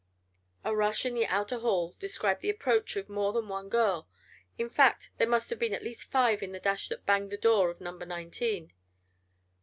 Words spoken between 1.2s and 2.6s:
outer hall described the